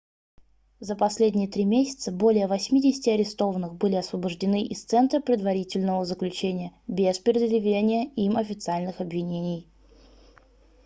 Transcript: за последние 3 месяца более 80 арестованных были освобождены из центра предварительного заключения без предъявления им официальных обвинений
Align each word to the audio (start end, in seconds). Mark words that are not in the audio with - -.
за 0.79 0.95
последние 1.01 1.47
3 1.55 1.63
месяца 1.65 2.11
более 2.11 2.47
80 2.47 3.07
арестованных 3.13 3.75
были 3.75 3.93
освобождены 3.97 4.65
из 4.65 4.83
центра 4.83 5.19
предварительного 5.21 6.05
заключения 6.05 6.71
без 6.87 7.19
предъявления 7.19 8.07
им 8.15 8.35
официальных 8.35 8.99
обвинений 8.99 9.69